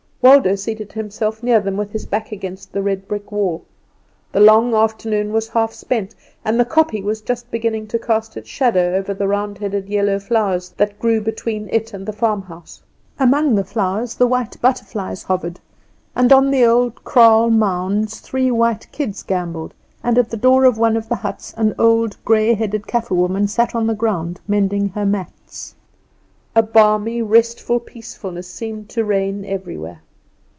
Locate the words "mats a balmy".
25.05-27.23